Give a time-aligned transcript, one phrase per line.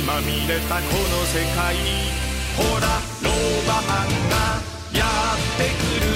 [0.00, 1.76] にまみれたこの世界
[2.56, 2.86] ほら
[3.22, 4.36] ローバマンが
[4.98, 6.08] やってくる。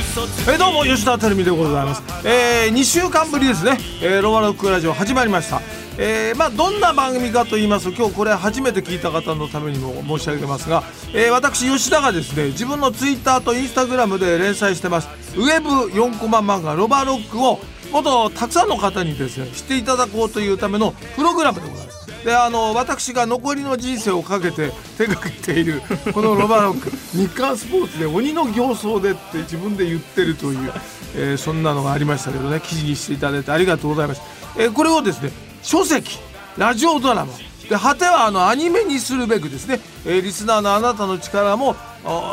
[0.00, 5.60] 嘘えどうも吉田照美でございます、え2週間ぶりですね、えーロマロックラジオ始まりました。
[5.96, 10.82] えーまあ、どんな番組かと言いますと今日これ初めて聞いた方のためにも申し上げますが、
[11.12, 15.08] えー私吉田がですね自分のツイッターとインスタグラムで連載してます。
[15.36, 17.58] ウェブ4コマ漫画ロバロックを
[17.94, 22.24] もっとたくさんの方にですね知っていただこうというためのプログラムでございます。
[22.24, 25.80] であの私が残りの人生をかけて手掛けている
[26.12, 30.72] このロバロック日刊スポーツで鬼の形相でって自分で言ってるという、
[31.14, 34.22] えーそんなのがありましたけどね記事にしていただいてありがとうございます、
[34.56, 35.30] えーこれをですね
[35.62, 36.18] 書籍
[36.56, 37.32] ラジオドラマ
[37.68, 41.76] で果てはあのアニメにするべくですね、えーリスナーのあなたの力も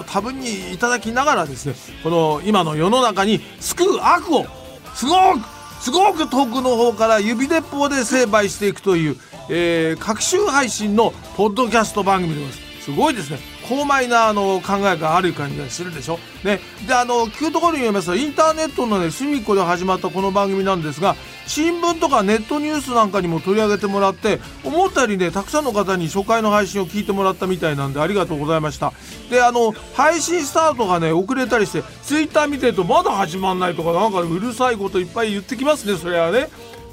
[0.07, 4.45] 多分にいただきながらですねこの今の世の中に救う悪を
[4.95, 9.15] すごくすごく遠くの方から指鉄砲で成敗していくという、
[9.49, 12.85] えー、各週配信のポッドキャスト番組です。
[12.85, 13.39] すごいですね。
[13.71, 16.19] 高邁なあの考えがある感じがするでしょ？
[16.43, 21.15] ね、であの聞くところによりますとインターネットのね隅っこで始まったこの番組なんですが
[21.47, 28.91] 新聞とかネットニュースなんかにも取り上げてもらって思ったよりねたくさんの方に初回の配信を聞いてもらったみたいなんでありがとうございました。
[29.29, 36.49] であの配信スタートがね遅れたりしてツイッター見てるとまだ始まんないとかなんかうるさいこといっぱい言ってきますねそれはね。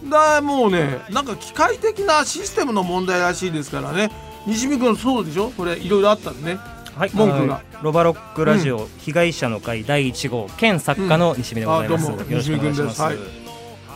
[0.09, 4.13] だもうねなんか機械的なシステムの問題らしいですからね。
[4.47, 5.51] 西見君そうでしょ？
[5.51, 6.59] これいろいろあったんでね。
[6.97, 7.63] はい、文句が。
[7.83, 12.19] ロバロックラジオ、被害者の会第1号兼作家の西見でございます、うん。
[12.19, 13.03] よろしくお願いします、西見君です。
[13.03, 13.17] はい。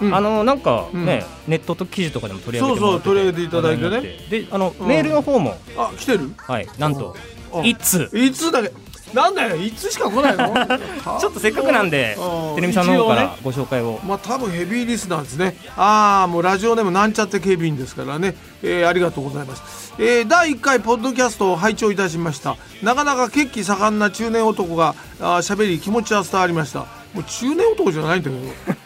[0.03, 0.15] うん。
[0.15, 4.01] あのなんかね、ネットと記事とかでも取り上げてそうそう取り上げていただいてね。
[4.31, 5.57] であの、うんメールの方も。
[5.77, 6.31] あ来てる？
[6.37, 6.69] はい。
[6.79, 7.17] なんと
[7.53, 7.63] あ。
[7.65, 8.09] いつ？
[8.13, 8.73] いつだけ
[9.15, 10.55] なんだよいつしか来ないの？
[11.21, 12.55] ちょっとせっかくなんでうん。
[12.57, 15.57] てるみさんの方からご紹介を、まあ多分ヘビーリスナーですね。
[15.77, 22.57] ああもうラジオネームなんちゃって警備員ですからね、えーありがとうございます、えー第1回ポッドキャストを拝聴いたしました。
[22.83, 26.81] なかなか血気盛んな中年男があー喋り気持ちは伝わりました。
[27.15, 28.37] もう中年男じゃないんだけ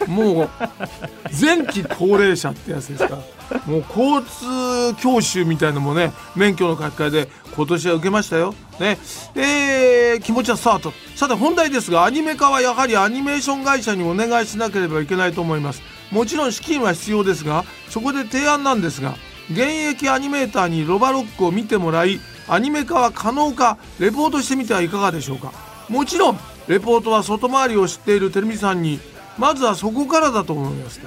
[0.04, 0.10] ど。
[0.10, 0.48] もう
[1.40, 3.60] 前期高齢者ってやつですから。
[3.66, 8.98] もう交通教習みたいなのもね免許の書き換えで今年は受けましたよね。
[9.34, 10.92] えー気持ちはスタート。
[11.14, 15.82] さて本題ですがアニメ化はやはりアニメーション会社にお願いしなければいけないと思います。
[16.10, 19.14] もちろん資金は必要ですがそこで提案なんですが
[19.50, 25.52] 現役アニメーターにロバロックを見てもらいアニメ化は可能かレポートしてみてはいかがでしょうか。
[25.88, 26.38] もちろん
[26.68, 28.98] レポートは外回りを知っているてるみさんに
[29.38, 31.00] まずはそこからだと思います。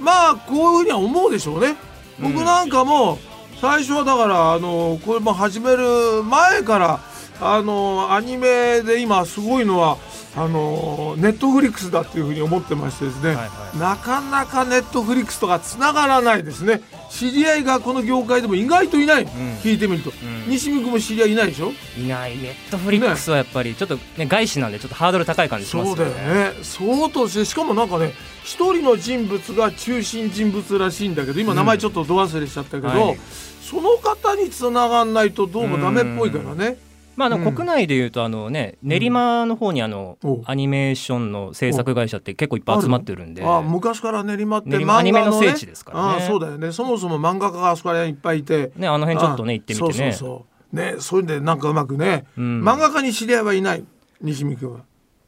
[0.00, 1.76] まあこういうふうには思うでしょうね。
[2.20, 3.18] 僕なんかも
[3.60, 7.00] 最初はだからあのこれも始める前から
[7.40, 9.96] あのアニメで今すごいのは
[10.38, 13.78] あのネットフリックスだっていうふうに思ってましてですね、はいはい。
[13.78, 16.82] なかなかネットフリックスとかつながらないですね。
[17.10, 19.26] 知り合いがこの業界でも意外といない、
[19.62, 20.14] 聞いてみると、ん。
[20.50, 21.72] 西見君も知り合いいないでしょ？
[21.98, 22.36] いない。
[22.36, 26.58] ネットフリックスはやっぱりちょっとね外資なんでちょっとハードル高い感じしますそうよねだよね。
[26.62, 28.12] 相当してしかもなんかね
[28.44, 33.18] 一人の人物が中心人物らしいんだけど今名前ちょっとど忘れしちゃったけど、はい。
[33.62, 36.76] その方につながんないとどうもダメっぽいからね
[37.16, 43.42] まあ、国内でいうとあの、ね、練馬の方にあの、おアニメーションの制作会社って結構いっぱい集まってるんで。
[43.44, 46.24] あ昔から練馬ってアニメの聖地ですからね。
[46.24, 46.72] あそうだよね。
[46.72, 48.70] そもそも漫画家があそこら辺いっぱいいて。
[48.76, 49.92] ね、あの辺ちょっとね行ってみてね。
[49.92, 50.76] そうそうそう。
[50.76, 52.62] ねそういうんでなんかうまくね、うん。
[52.62, 53.84] 漫画家に知り合いはいない？
[54.20, 54.80] 西見君は。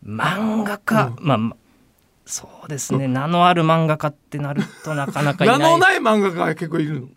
[0.04, 1.56] 漫画家、まあま
[2.25, 5.59] そうですね、名のある漫画家ってなるとなかなかいない。
[5.60, 7.09] 名のない漫画家が結構いるの？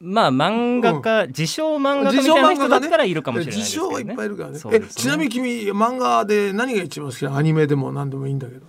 [0.00, 4.54] まあ漫画家、自称漫画家みたいな人だったらいるかもしれないですけど、ね、自称はいっぱいいるからね。
[4.54, 4.60] ね。
[4.72, 8.66] えちなみに君漫画で何が一番好きなのアニメでも何でもいいんだけど。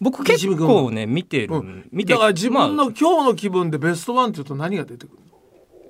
[0.00, 1.88] 僕結構ね見てる、うん。
[1.92, 5.20] 見てだから自分まあの今日の気分でベストワンって言うと何が出てくるの？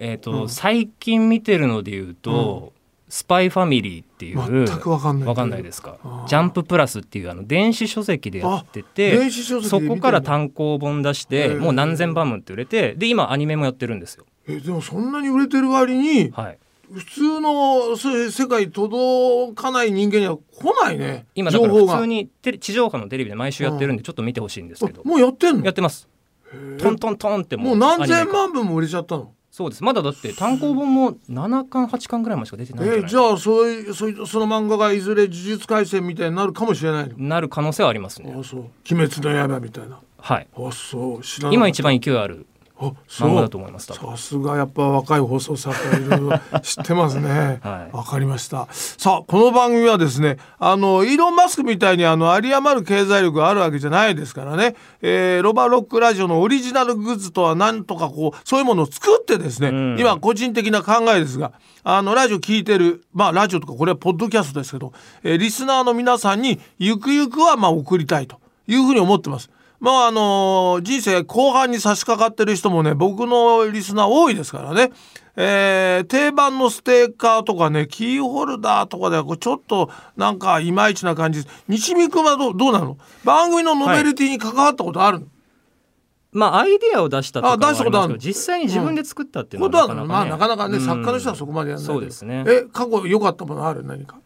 [0.01, 0.49] えーとうん。
[0.51, 2.74] 最近見てるので言うと、
[3.15, 5.29] スパイファミリーっていう全くわかんない。
[5.29, 5.99] わかんないですか。
[6.27, 14.25] ジャンププラスっていうあの電子書籍でやっててそこから単行本出してもう何千万部って売れてで今アニメもやってるんですよ。
[14.49, 16.59] えでもそんなに売れてる割にはい。
[16.93, 21.27] 普通の世界届かない人間には来ないね。
[21.37, 21.97] 今だから情報が。
[21.99, 22.29] 普通に
[22.59, 25.03] 地上波のテレビで毎週やってるんでちょっと見てほしいんですけど。
[25.07, 25.65] あもうやってんの？
[25.65, 26.09] やってます。
[26.79, 29.33] トントントンってもう何千万部も売れちゃったの？
[29.57, 29.85] そうです。
[29.85, 37.15] まだだって単行本も7巻8巻ぐらいまでしか出てないえじゃあそういうそういうその漫画がいずれ呪術廻戦みたいになるかもしれないの？
[37.19, 38.35] なる可能性はありますね。
[38.37, 38.61] あそう。
[38.91, 40.01] 鬼滅の刃みたいな。
[40.19, 40.49] はい。
[40.57, 41.21] あそう。
[41.53, 42.47] 今一番勢いある
[42.77, 47.61] 漫画だうと思いますさすがやっぱ若い放送作家いろいろ知ってますね。
[47.63, 48.67] わ、 はいかりました。
[48.73, 54.75] さあこの番組はですね、あのイーロンマスクみたいにあの有り余る経済力があるわけじゃないですからね。
[55.03, 61.53] えーロバロックラジオのオリジナルグッズとはなんとかこうそういうものを作ってですね、ん今個人的な考えですが、
[61.85, 64.93] あのラジオ聞いてるまあラジオとかこれはポッドキャストですけど、
[65.23, 69.51] えーリスナーの皆さんにゆくゆくはまあ送りたいというふうに思ってます。
[69.85, 74.91] まああの人生後半に差し掛かってる人もね僕のリスナー多いですからね、
[75.37, 81.45] えー定番のステッカーとかねキーホルダーとかではこうちょっとなんかいまいちな感じ。
[81.45, 82.97] です西見君はどうどうなの？
[83.25, 85.27] 番組のノベルティに関わったことあるの、
[86.33, 90.13] まあアイデアを出したとか出したことある実際に自分で作ったっていうことのはなかなか、ね。
[90.15, 90.87] はまあなかなかね、うん。
[90.87, 92.45] 作家の人はそこまでやらないそうですね。
[92.47, 93.85] え過去良かったものある？
[93.85, 94.17] 何か？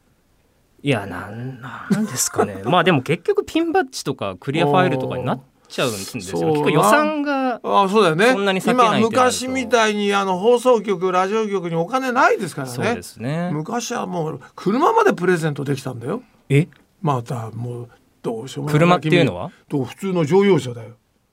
[0.82, 2.62] いやなんなんですかね。
[2.66, 6.22] まあでも結局ピンバッジとかクリアファイルとかになっちゃうんですよ
[6.52, 8.26] 結構予算がああそうだよね。
[8.26, 12.75] そんなに今昔みたいにあの放送局ラジオ局にお金ないですからね。
[12.75, 13.50] そうですね。
[13.52, 16.22] 昔はもう車までプレゼントできたんだよ。
[16.48, 16.69] え？
[17.02, 17.88] またもう
[18.22, 19.50] どうしようもない車っていうのは？
[19.69, 20.90] と普通の乗用車だよ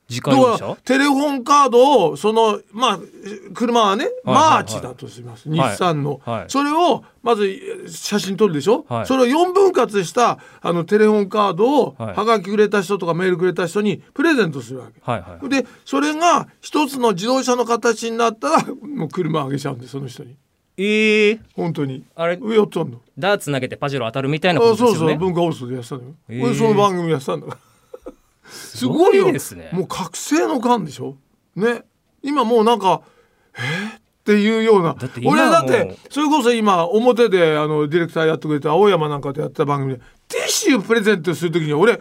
[0.10, 3.00] 自家だから用車テレフォンカードをそのまあ
[3.54, 5.72] 車はね、マーチだとします、はい。
[5.72, 6.46] 日産の、はい。
[6.48, 9.06] それをまず写真撮るでしょ、はい。
[9.06, 14.90] それを4分割したあのテレフォンカードを、はがきくれた人とかメールくれた人にプレゼントするわ
[15.40, 15.50] け。
[15.50, 20.36] でそれが一つの自動車の形になったら もう車あげちゃうんでその人に。
[20.78, 22.04] えー、本当に。
[22.16, 22.98] あれ上やったんだ。
[23.18, 27.58] ダーツ投げてパジェロ当たるみたいなことあそうそうですよね文化放送でやってたのよ、へー俺その番組やってたんだから
[28.48, 29.32] すごいよ。
[29.32, 31.18] ですねもう覚醒の感でしょ？
[31.56, 31.84] ね。
[32.22, 33.02] 今もうなんか
[33.58, 33.98] えー？
[33.98, 34.96] っていうような。
[35.26, 42.00] 俺はだっもてそれこそ今表であのディレクターやってくれた青山なんかでやってた番組でティッシュプレゼントする時に俺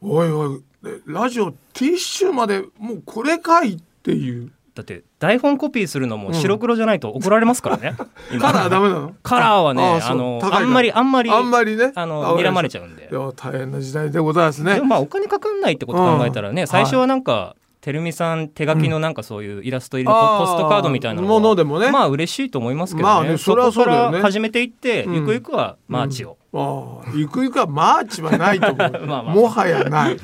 [0.00, 0.64] おいおい
[1.04, 7.96] ラジオティッシュまでもうこれかいっていうだって台本コピーするのも白黒じゃないと怒られますからね、
[8.32, 9.14] 今 カラーダメなの？
[9.22, 11.92] カラーはねあのあんまりあんまりあんまりね。
[11.94, 13.08] あの睨まれちゃうんで。
[13.10, 14.74] いや大変な時代でございますね。
[14.74, 21.90] でもまあお金かかんないってこと考えたらね、うん最初はなんか、てるみさん手書きのなんかそういうイラスト入りのポポストカードみたいなのものでもね。
[21.90, 25.14] まあ嬉しいと思いますけどね,、まあねそれはそこから始めていって、うん。
[25.14, 28.76] ゆくゆくはマーチを、ああ、ゆくゆくはマーチはないと思う。
[29.06, 29.34] まあまあ。
[29.34, 30.16] もはやない。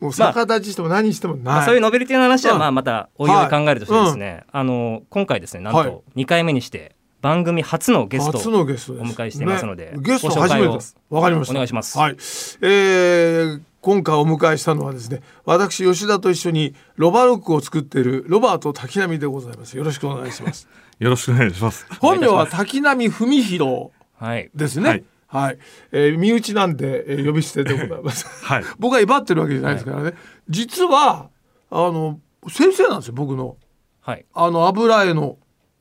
[0.00, 1.42] もう逆立ちしても何してもない。
[1.44, 9.02] まあ、そういうノベルティの話はうんまあまたおいおい考えるとしてですね、あの今回ですねなんはいと2回目にして番組初のゲスト初のゲストです。
[9.04, 10.96] お迎えしていますのでねゲスト初めてです。
[11.10, 11.52] わかりました。
[11.52, 12.16] お願いしますはい。
[12.62, 19.74] えー今回お迎えしたのはですね、私吉田と一緒にロバロックを作っているロバート滝波でございます。
[19.74, 20.68] よろしくお願いします。
[21.00, 21.86] よろしくお願いします。
[21.98, 23.88] 本名は滝波文弘
[24.18, 24.88] はいですね。
[24.90, 24.96] は
[25.30, 25.58] はいい。
[25.92, 28.26] えー身内なんで、えー呼び捨てでございます。
[28.44, 28.64] はい。
[28.78, 30.14] 僕は威張ってるわけじゃないですからね。
[30.48, 31.28] 実は
[31.70, 32.18] あの
[32.48, 33.56] 先生なんですよ僕の
[34.00, 35.36] はいあの油絵の。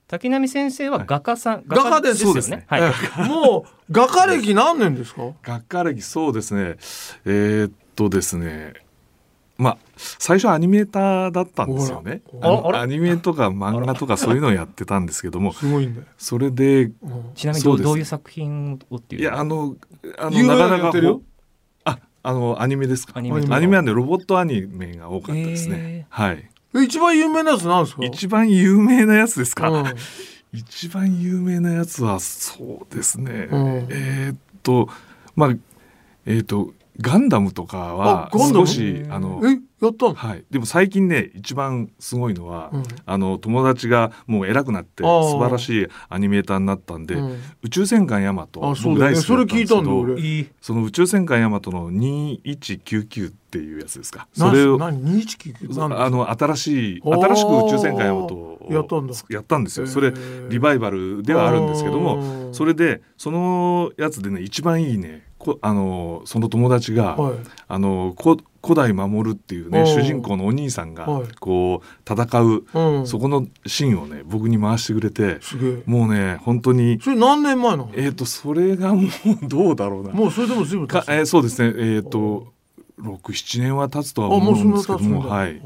[0.07, 5.21] 滝波先生は画家さん、画家ですよそうですねはい、ええもう画家歴何年ですか？
[5.43, 6.77] 学科歴そうですね。
[7.25, 8.73] えーっとですね。
[9.59, 12.21] まあ最初アニメーターだったんですよね。
[12.41, 16.07] アニメとか漫画とかそういうのをやってたんですけども、すごいんだよ。
[16.17, 16.93] それでうん
[17.35, 19.21] ちなみにどそううですどういう作品をっていう？
[19.21, 19.75] いやあの
[20.17, 21.19] あのななかなか
[21.83, 23.19] ああのアニメですか？
[23.19, 26.07] アニメアニメなんでロボットアニメが多かったですへね。
[26.09, 26.49] はい。
[26.75, 28.05] え一番有名なやつなんですか？
[28.05, 29.69] 一番有名なやつですか？
[29.69, 29.85] うん
[30.51, 34.89] 一番有名なやつはそうですね、うんえーっと
[35.35, 35.55] まあ
[36.25, 40.13] えーっとガンダムとかは少しあのえやったの？
[40.13, 40.43] はい。
[40.51, 42.83] でも最近ね一番すごいのは、うん。
[43.05, 47.39] あの友達がもう偉くなって素晴らしいアニメーターになったんで、うん。
[47.63, 50.19] 宇宙戦艦ヤマト僕大好きそれ聞いたんだ俺。
[50.19, 50.49] いい。
[50.59, 54.27] その宇宙戦艦ヤマトの2199っていうやつですか。
[54.33, 55.01] そ何れを何？
[55.01, 55.67] 二一九九？
[55.69, 59.87] なんだあの新しい新しく宇宙戦艦ヤマトをやったんだやったんですよ。
[59.87, 60.11] それ
[60.49, 67.33] リバイバルではあるんですけどうもんそれでそのやつでね一番いいねこあのその友達が、はい。
[67.67, 69.85] あのこ古代守っていうねうん。
[69.87, 71.27] 主人公のお兄さんがはい。
[71.39, 73.07] こう戦う、うん。
[73.07, 75.39] そこのシーンをね僕に回してくれて
[75.85, 77.89] もうね本当にそれ何年前なの？
[77.95, 80.11] えっ、とそれがもうどうだろうな。
[80.11, 81.05] もうそれでも随分経つ。
[81.05, 81.73] かえーそうですね。
[81.77, 82.47] えっ、と
[83.01, 85.61] 67年は経つとは思うんですけどもはい。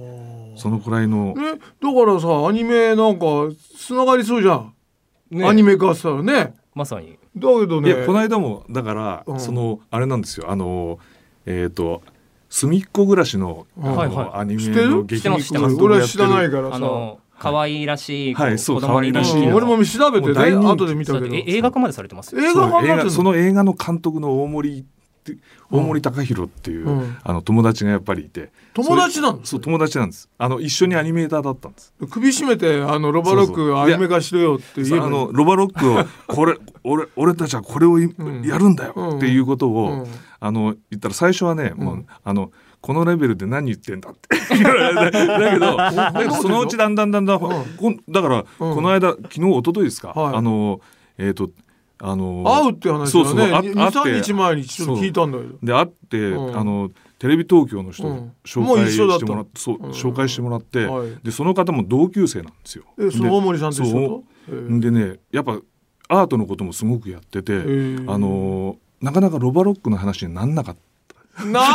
[0.56, 1.34] そのくらいの。
[1.34, 3.26] ねだからさアニメなんか
[3.76, 4.74] つながりそうじゃん、
[5.32, 5.48] ね。
[5.48, 6.54] アニメ化したらね。
[6.76, 7.90] まさにだけどね。
[7.90, 9.40] いやこの間もだから、うん。
[9.40, 10.50] そのあれなんですよ。
[10.50, 11.00] あの
[11.46, 12.02] えっ、と
[12.50, 14.30] 隅っこ暮らしのあの、はいはい。
[14.34, 15.76] アニメの劇知ってます知ってます。
[15.76, 16.76] 俺は知らないからさ。
[16.76, 19.12] あの可愛らしい、はいそう子供に。
[19.12, 19.36] 可愛らしい。
[19.36, 21.36] 人気のうん俺も調べてね後で見たけど。
[21.36, 22.42] 映画化までされてますよ。
[22.42, 24.86] 映画化になってんの画その映画の監督の大森
[25.32, 27.18] って大森隆弘っていう、うん。
[27.24, 28.52] あの友達がやっぱりいて。
[28.74, 30.30] 友達なんですそう友達なんです。
[30.38, 31.94] あの一緒にアニメーターだったんです。
[32.12, 35.06] 首絞めてあのロバロックアニメ化しろよって言えば。
[35.08, 38.08] あのロバロックをこれ 俺俺たちはこれをや
[38.58, 40.06] るんだようんっていうことを、うん。
[40.40, 42.52] あの言ったら最初はね、もううんあの
[42.82, 44.28] このレベルで何言ってんだって。
[44.62, 50.36] だけどだけどそのうちだんだんだんだん、だから、この間昨日一昨日ですか、はい。
[50.36, 50.82] あの
[51.18, 51.50] えっ、と
[52.06, 56.58] あの会うって話そうそうはねあ二会って三日前にちょっと聞いたんだけどで会って、うん。
[56.60, 58.34] あのテレビ東京の人うん。
[58.44, 59.20] 紹もう介一緒だった。
[59.20, 59.92] してもらって、そううん。
[59.92, 61.16] 紹介してもらって、はい。
[61.24, 62.84] でその方も同級生なんですよ。
[63.00, 64.02] えその大森さんと一緒そう。
[64.10, 64.68] とえ。
[64.70, 65.58] えでねやっぱ
[66.10, 67.96] アートのこともすごくやってて、え。
[68.06, 70.82] あのなかなかロバロックの話になんなかった。
[71.46, 71.68] なあ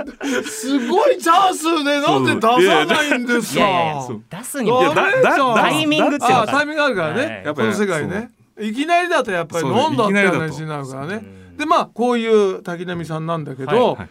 [0.45, 4.07] すごいチャンスでなんで出さないんですか。
[4.29, 7.15] 出すにもタイミングっていタイミングあるからはい。
[7.27, 8.31] ねやっぱこの世界ね。
[8.59, 11.15] いきなりだとやっぱり飲んだって話になるからね。
[11.15, 14.09] うんでまあこういう滝波さんなんだけど、はい。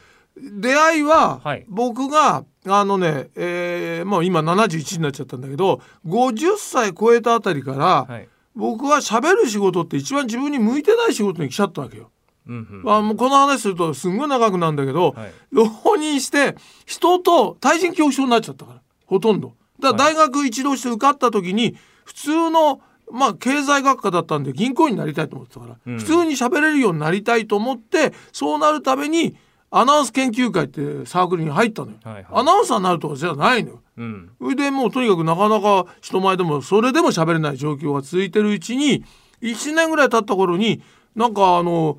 [0.61, 1.65] 出会いははい。
[1.69, 8.29] 僕があのね、えーもう今71になっちゃったんだけど50歳超えたあたりから、はい。
[8.55, 12.11] 僕は喋る仕事って一番自分に向いてない仕事に来ちゃったわけよ。
[12.49, 16.57] うんうんあもうこの話するとすんごい長くなるんだけど、はい浪人して
[16.87, 19.55] 人と対人恐怖症になっちゃったからほとんど。
[19.81, 22.81] だから大学一浪して受かった時に普通の
[23.11, 29.37] まあ経済学科だったんで銀行員になりたいと思ってたから、うん普通に喋れるようになりたいと思ってそうなるために
[29.71, 31.97] アナウンス研究会ってサークルに入ったのよ。
[32.03, 33.83] はいはいアナウンサーになるとかじゃないのよ。
[33.99, 39.05] うんそれでもうとにかくなかなか人前でもそれでも喋れない状況が続いてるうちに
[39.43, 40.83] 1年ぐらい経った頃に
[41.15, 41.99] なんかあの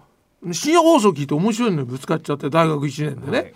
[0.53, 3.53] 深夜放送聞いて面白いのにぶつかっちゃって大学1年でね、はい。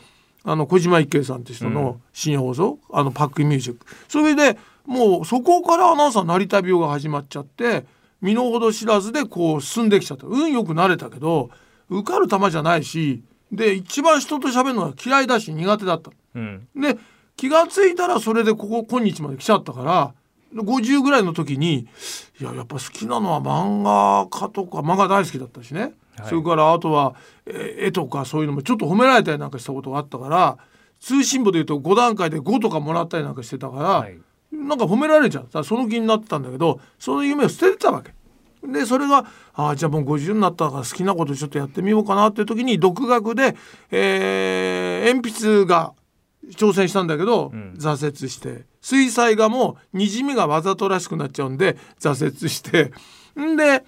[0.47, 3.85] あの小島一慶さんって人の深夜放送、あのパックミュージック。
[4.07, 7.85] それでもうそこからアナウンサーになりたい病が始まっちゃって
[8.21, 10.27] 身の程知らずでこう進んできちゃった。
[10.27, 11.49] 運よくなれたけど
[11.89, 16.11] 受かる球じゃないしで一番人と喋るのが嫌いだし苦手だった。
[16.35, 16.67] うん。
[16.75, 16.97] で
[17.35, 20.13] 気がついたらそれでここ今日まで来ちゃったから
[20.53, 21.87] 50ぐらいの時に
[22.39, 26.29] いややっぱ好きなのは漫画家とか漫画大好きだったしね、はい。
[26.29, 30.57] それからあとはえ絵とかそういうのもちょっと褒められたりなんかしたことがあったから
[30.99, 34.17] 通信簿でいうと5段階で5とかもらったりなんかしてたから、はい。
[34.51, 35.43] なんか褒められちゃう。
[35.43, 38.13] だからその気になってたんだけどその夢を捨ててたわけ。
[38.67, 43.55] でそれがああじゃあもう50になったから好きなことちょっとやってみようかなっていう時に独学で、
[43.91, 45.93] えー鉛筆が
[46.55, 47.73] 挑戦したんだけど、ん。
[47.77, 48.65] 挫折して。
[48.81, 52.91] 水彩画もにじみがわざとらしくなっちゃうんで挫折して。
[53.39, 53.83] んで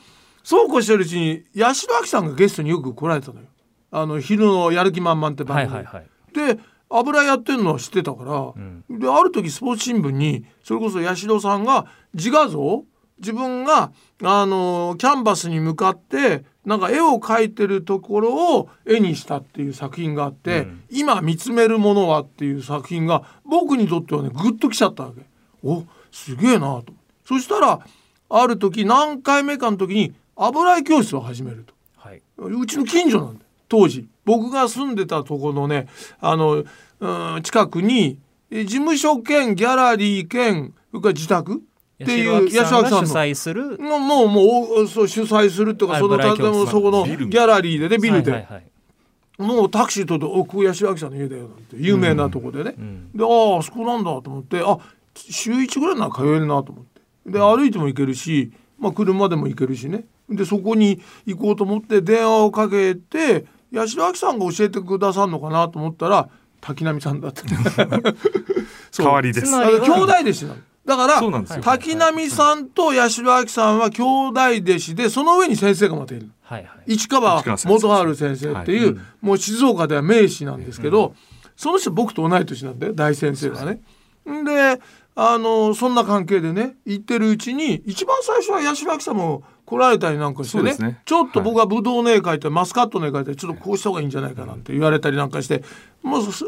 [0.47, 3.47] そうこうしてるうちに八代亜紀さんがゲストによく来られたのよ。
[3.91, 6.55] あの昼のやる気満々って番組、はいはいはい。
[6.55, 12.85] で油やってるのは知ってたから、である時スポーツ新聞にそれこそ八代さんが自画像
[13.19, 13.91] 自分が
[14.23, 20.83] あのキャンバスに向かってなんか絵を描いてるところを絵にしたっていう作品があって「うん。
[20.89, 25.23] 今見つめるものは」っていう作品が僕にとってはねグッときちゃったわけ。
[25.61, 26.93] おすげえなと。
[27.25, 27.81] そしたら
[28.29, 31.73] ある時何回目かの時に油絵教室を始めると。
[31.97, 32.21] はい。
[32.37, 33.45] うちの近所なんだよ。
[33.67, 34.07] 当時。
[34.25, 35.87] 僕が住んでたところのね
[36.19, 36.65] あの
[36.99, 38.19] うん近くに
[38.51, 41.57] え事務所兼ギャラリー兼それから自宅っ
[42.05, 43.07] ていう八代さんが主の。
[43.07, 48.63] 催するのもうもうそう主催するっていうかはいその建物そこのギャラリーでねビルで、はいはいはい。
[49.37, 53.11] もうタクシー取って「おここ八代亜紀さんの家だよ」なんて有名なとこでね、ん。
[53.13, 54.77] でああそこなんだと思ってあ
[55.15, 57.31] 週1ぐらいなら通えるなと思って。
[57.31, 66.29] で歩いても行けるし、まあ、車でも行けるしねでそこに行こうと思って電話をかけて八代亜紀さんが教えてくださるのかなと思ったら
[66.61, 67.43] 滝波さんだった。
[68.97, 69.55] 代わりです。
[69.55, 70.55] 兄弟弟子なの。
[70.85, 71.61] だからそうなんですよ。
[71.61, 76.29] 滝波さんと八代亜紀さんは兄弟弟子でその上に先生がまたいる。
[76.41, 76.93] はいはい。
[76.95, 81.13] 市川元春先生っていう、もう静岡では名士なんですけど、
[81.57, 83.81] その人僕と同い年なんだよ大先生がね。
[84.29, 84.79] んで
[85.15, 91.01] あのそんな関係でね行ってるうちに一番最初は八代亜紀さんも来られたりなんかしてねね。
[91.03, 95.61] ちょっと僕がブドウの絵描いて、マスカットの絵描いてちょっとこうした方がいいんじゃないかなんて言われたりなんかして
[96.01, 96.45] もうす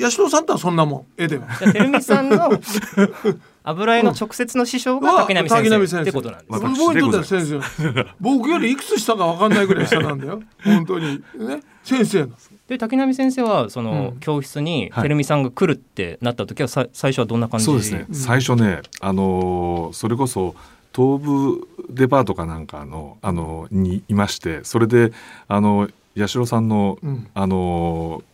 [0.00, 1.46] 八代さんとはそんなもん絵では。
[1.62, 2.50] 照美さんの
[3.62, 6.58] 油絵の直接の師匠が滝波先生ってことなんですね。
[6.58, 7.60] 私僕にとってはでござい先
[7.94, 8.06] 生。
[8.20, 10.42] 僕よりいくつ下か分かんないぐらい下なんだよ。
[10.64, 11.22] 本当に。
[11.38, 11.62] ね。
[11.84, 14.20] 先生なんですで滝波先生はそのうん。
[14.20, 15.08] 教室にはい。
[15.08, 17.66] 照美さんが来るってなった時はさ最初はどんな感じ？
[17.66, 20.54] そうですね、最初ねあのーそれこそ
[20.94, 25.12] 東武デパートかなんかの、あのーにいましてそれで
[25.48, 27.28] あの八代さんの、うん。
[27.34, 28.24] あのー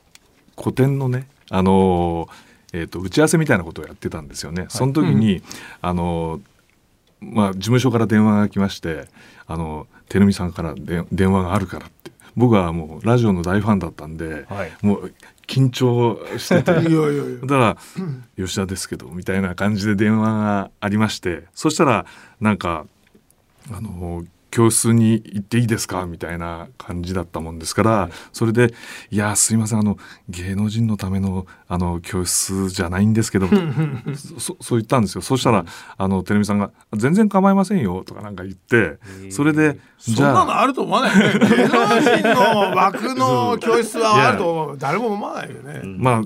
[0.56, 4.66] 個展のねあのーえーと打ち合わせみたいなことをやってたんですよね。
[4.68, 5.42] その時に、
[5.82, 6.42] あのー
[7.20, 9.06] まあ、事務所から電話が来まして
[9.46, 12.10] あの照美さんからで電話があるからって。
[12.36, 14.72] 僕はもうラジオの大ファンだったんで、はい。
[14.82, 15.12] もう
[15.46, 16.70] 緊張してて。
[16.72, 17.24] いやいやいや。
[17.42, 17.76] だから
[18.36, 21.44] 「吉田ですけど」みたいな感じで電話がありまして。
[21.54, 22.06] そしたら
[22.40, 22.86] なんか
[23.72, 24.24] 「あの
[24.56, 28.72] 教室に行っていいですか?」みたいな感じだったもんですから、それで
[29.12, 29.98] 「いやすいませんあの
[30.30, 33.48] 芸能人のためのあの教室じゃないんですけど」
[34.38, 35.20] そそう言ったんですよ。
[35.20, 35.66] そしたら
[35.98, 38.98] あのテレビさんが「全然構いませんよ」とかなんか言って
[39.30, 41.48] それで「そんなじゃあのあると思わないよね。
[41.50, 44.78] 芸能人の枠の教室はあると思う。
[44.78, 46.22] 誰も思わないよね、まあ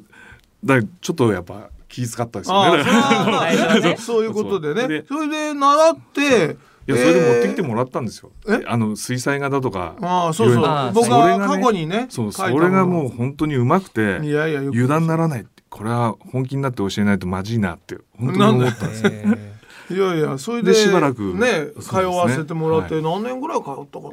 [0.62, 3.96] だちょっとやっぱ気遣ったですよね。
[3.98, 5.04] そういうことでね。
[5.08, 6.56] それで習ってい
[6.90, 7.66] やそれで持ってきてえー。
[7.66, 8.30] もらったんですよ。
[8.48, 8.62] え？
[8.66, 9.96] あの水彩画だとか。
[10.00, 10.92] ああそうそう。
[10.92, 14.74] 僕は過去にねそうそれがもうの本当にうまくていやいやよく。
[14.74, 19.10] 油断ならないこれは本気になって教えないとまずいなって本当に思ったんですよ。
[19.12, 24.04] え いやいやそれででしばらくね通わせてもらっては何年ぐらい通ったか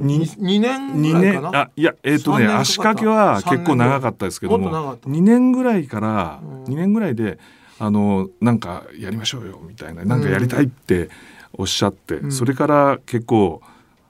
[0.00, 0.04] な？
[0.04, 1.60] にに2年2年ぐらいかな？
[1.60, 5.08] あいやえっ、とね足掛けは結構長かったですけどももっと長かった。
[5.08, 6.64] 2年ぐらいからうん。
[6.64, 7.38] 2年ぐらいで
[7.78, 11.10] あのなんかやりましょうよみたいななんかやりたいって
[11.52, 12.32] おっしゃって、うん。
[12.32, 13.60] それから結構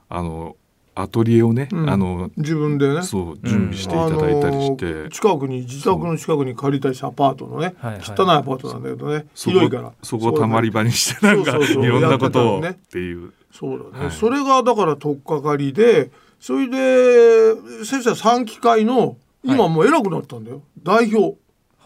[0.09, 0.55] あの
[0.95, 1.89] アトリエをね、うん。
[1.89, 3.03] あの自分でね。
[3.03, 8.01] そう準備していただいたりして、あの近くに自宅の近くに借りたりしたアパートのね、はいはい。
[8.01, 9.83] 汚いアパートなんだけどねそ広いから。
[9.89, 11.85] こそこをたまり場にしてなんかそうそうそう。
[11.85, 12.79] いろんなことをやってたのね。
[12.87, 13.33] っていう。
[13.51, 14.15] そうだね、はい。
[14.15, 17.55] それがだから取っかかりでそれで
[17.85, 21.37] 先生は3期会の今もう偉くなったんだよ、代表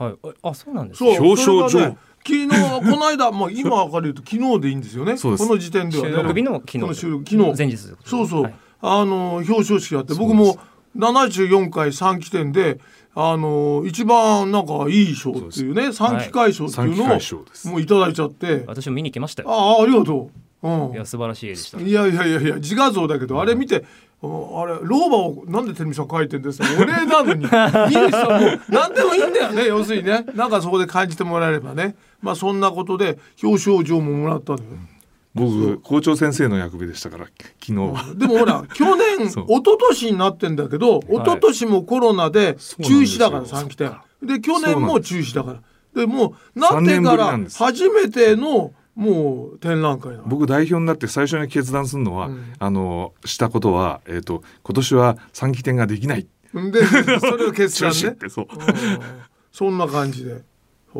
[0.01, 0.15] はい。
[0.41, 1.23] あそうなんですそう。
[1.23, 1.97] 表彰状。
[2.23, 5.15] 昨日この間まあ今から言うと昨日でいいんですよね。
[5.17, 6.11] この時点ではね。
[6.11, 6.79] 収録日の昨日。
[6.79, 7.57] この収録昨日。
[7.57, 8.53] 前日そうそう、はい。
[8.81, 10.57] あの表彰式やって僕そうも
[10.97, 12.79] 74回3期点で
[13.13, 17.07] あの一番なんかいい賞っていうね3期会賞っていうのを
[17.65, 18.63] もういただいちゃって。
[18.67, 19.51] 私も見に来ましたよ。
[19.51, 20.29] ああありがと
[20.63, 21.79] う、うん、いや素晴らしい絵でした。
[21.79, 23.85] いやいやいやいや自画像だけどあれ見て、うん
[24.23, 26.65] あれ老婆をなんで照美さん書いてんですか？
[26.79, 27.43] お礼なのに。
[27.43, 27.55] いいです
[28.19, 30.25] よもう何でもいいんだよね要するにね。
[30.35, 31.95] なんかそこで感じてもらえればね。
[32.21, 34.65] まあそんなことで表彰状ももらったのよ。
[35.33, 37.73] 僕校長先生の役目でしたから昨日。
[37.73, 38.03] は。
[38.15, 39.45] でもほら 去年一昨
[39.89, 43.87] 年になってんだけど一昨年もコロナで中止だからそうなん3期で。
[43.87, 43.95] すよ
[44.27, 45.59] 点で去年も中止だから。
[45.95, 52.53] でもうなってから初めてのもう展覧会僕代表になって最初に決断するのは、うん。
[52.59, 56.27] あのしたことは、えー、と今年は三期展ができない。
[56.53, 56.85] で
[57.19, 57.97] それを決中断ね。
[58.09, 58.47] 止ってそ
[59.51, 60.43] そんな感じで。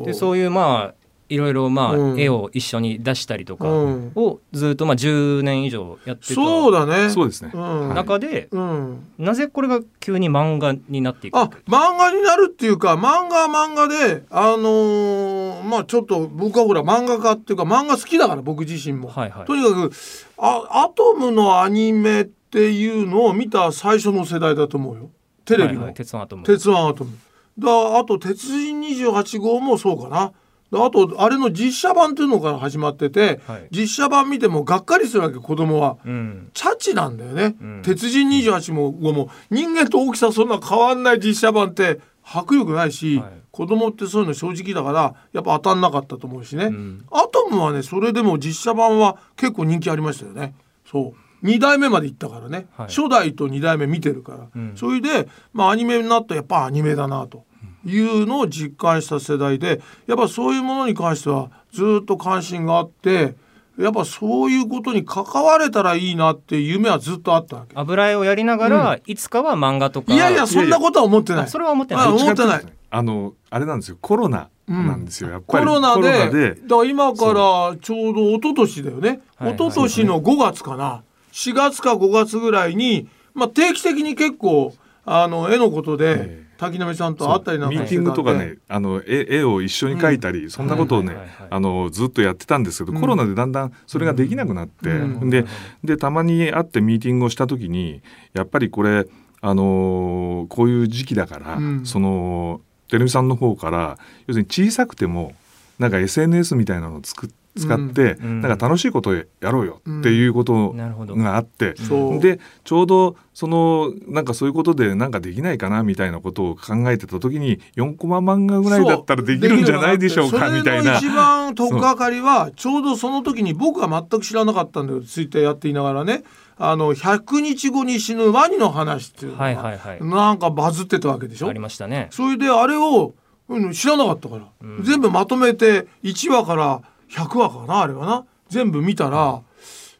[0.03, 1.00] でそういうまあ
[1.31, 2.19] いろいろまあ、うん。
[2.19, 4.11] 絵を一緒に出したりとかうん。
[4.15, 7.09] をずっとまあ10年以上やってたそうだね。
[7.09, 7.51] そうですね。
[7.53, 7.57] う
[7.91, 7.93] ん。
[7.95, 9.07] 中で、うん。
[9.17, 19.45] なぜこれが急に漫画になっていくあ漫画になるっていうか漫画は漫画であのーまあちょっと僕はほら漫画家っていうか漫画好きだから僕自身も、はいはい。
[19.45, 19.91] とにかく
[20.37, 25.09] あアトムのアニメっていうのを見た最初の世代だと思うよ。
[25.45, 26.43] テレビの、はいはい、鉄腕アトム。
[26.43, 27.17] 鉄腕アトム。
[27.57, 30.17] だあと鉄人28号もそうかな。
[30.17, 30.33] だ
[30.73, 33.67] あとあれの実写版っていうのから始まってて、はい。
[33.71, 35.97] 実写版見てもがっかりするわけ子供は。
[36.05, 36.49] うん。
[36.53, 37.81] チャチなんだよね、うん。
[37.83, 39.29] 鉄人28も5も。
[39.49, 43.31] 人間と大きさそんな変わんない実写版って迫力ないし、はい。
[43.51, 47.05] 子供ってそういうの正直だからやっぱ当たんなかったと思うしね、ん。
[47.11, 50.53] アトムはねそれでも実写版は結構人気ありましたよね。
[50.89, 51.45] そう。
[51.45, 52.87] 2代目まで行ったからね、はい。
[52.87, 54.73] 初代と2代目見てるから、うん。
[54.75, 57.43] それで、まあ、アニメになったらやっぱアニメだなと
[57.85, 63.35] いうのを実感した世代でやっぱそういうものに関してはずっと関心があって
[63.77, 67.73] やっぱそういうことに関われたらいいなっていう夢はずっとあったわけ。
[67.75, 70.13] 油絵をやりながら、いつかは漫画とか。
[70.13, 71.43] いやいやそんなことは思ってない。
[71.45, 72.07] あそれは思ってない。
[72.07, 72.65] 思ってない。
[72.89, 73.97] あのあれなんですよ。
[74.01, 75.65] コロナなんですよ、やっぱり。
[75.65, 76.49] コロナでコロナで。
[76.55, 81.03] だから今からちょうど一昨年だよね、はい一昨年の5月かな。
[81.31, 91.47] 4月か5月ぐらいに、まあ、定期的に結構あの絵のことでえ滝波さんと会ったりなんミーティングとかねあの絵絵を一緒に描いたり、そんなことをね、はいはいはいはい。
[91.49, 95.29] あのずっとやってたんですけど、コロナでだんだんそれができなくなって、うん。
[95.31, 95.45] で
[95.83, 99.07] でたまに会ってミーティングをした時にやっぱりこれ
[99.41, 101.85] あのーこういう時期だから、うん。
[101.85, 103.97] そのテレビさんの方から
[104.27, 105.33] 要するに小さくても
[105.79, 112.19] なんか SNS みたいなのをつく使って、うんなんか楽しいことをやろうよっていうことがあって、そう。
[112.19, 120.99] でちょうどそのなんかそういうことでなんかできないかなみたいなことを考えてた時に4コマ漫画ぐらいだったらできるんじゃないでしょうかみたいな。
[120.99, 126.23] それの一番取っかかりはちょうどその時に僕は全く知らなかったんだよツイッターやっていながらね。
[126.63, 130.03] あの100日後に死ぬワニの話っていうのが、はいはいはい。
[130.03, 131.47] なんかバズってたわけでしょ？
[131.47, 132.07] ありましたね。
[132.11, 133.15] それであれを、
[133.49, 134.47] うん、知らなかったから、
[134.83, 138.25] 全部まとめて1話から100話かなあれはな。
[138.49, 139.41] 全部見たら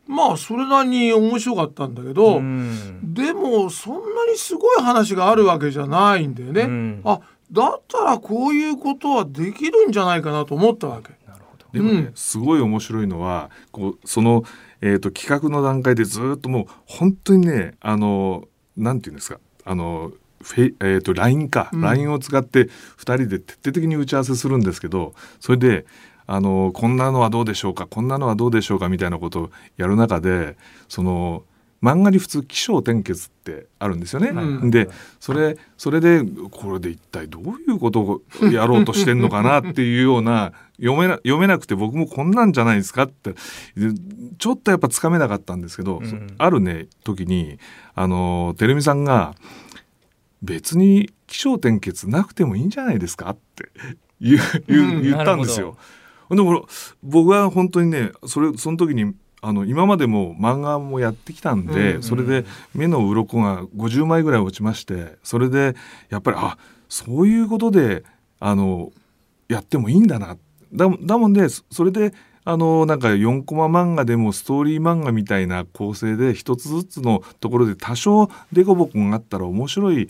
[0.08, 3.14] まあそれなりに面白かったんだけど、うん。
[3.14, 6.62] でもそんなにすごい話があるわけじゃないんだよね。
[6.64, 7.02] うん。
[7.06, 7.22] あ
[7.52, 11.12] だったらこういうことはできるんじゃないかなと思ったわけ。
[11.28, 11.66] なるほど。
[11.72, 12.12] でもね、うん。
[12.16, 14.44] すごい面白いのはこうその、
[14.82, 18.46] えー、と企画の段階でずっともう本当にねあの
[18.76, 19.40] なんていうんですか。
[19.64, 20.12] あの
[20.44, 21.82] フェイえー、と LINE か、うん。
[21.82, 22.70] LINE を使って2
[23.02, 25.86] 人で徹底的に打ち合わせするんですけどそれで
[26.34, 30.56] あのこんなのはどうでしょうかこんなのはどうでしょうかみたいなことをやる中で
[30.88, 31.44] その
[31.84, 34.30] 漫画に普通起承転結ってあるんですよね。
[34.30, 34.88] うんで
[35.20, 43.38] それそれでこれで一体どういうことをやろうとしてんのかなっていうような読めな読めなくて僕もこんなんじゃないですかってで
[44.38, 47.60] ちょっとやっぱつかめなかったんですけど、うんあるね時に
[47.94, 49.36] あのテレミさんが
[50.42, 53.70] 「別に起承転結なくてもいいんじゃないですか?」って
[54.22, 54.38] 言う
[54.70, 55.76] 言ううん言ったんですよ。
[56.36, 56.66] でも
[57.04, 65.76] 僕は本当にねそれその時にあの今までも漫画もやってきたんで、うんそれで目の鱗が50枚ぐらい落ちましてそれで
[66.10, 66.58] やっぱりあ
[66.90, 68.04] そういうことで
[68.40, 68.92] あの
[69.48, 70.38] やってもいいんだな。
[70.74, 72.14] だだもんでそそれで
[72.44, 80.10] あのなんか4コマ漫画でもストーリー漫画みたいな構成で一つずつのところで多少デコボコがあったら面白い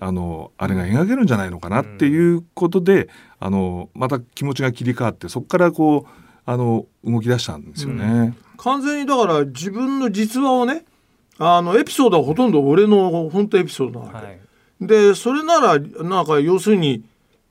[0.00, 6.10] あのあれが描けるんじゃないのかなっていうことで、あのまた気持ちが切り替わってそこからこう
[6.44, 8.34] あの動き出したんですよね。
[8.56, 10.84] 完全にだから自分の実話をね
[11.38, 14.26] あのエピソードはほとんど俺の本当エピソードなわけ。
[14.26, 14.40] はい。
[14.80, 17.04] でそれならなんか要するに